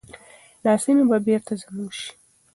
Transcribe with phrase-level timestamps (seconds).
[0.63, 2.09] دا سیمي به بیرته زموږ شي.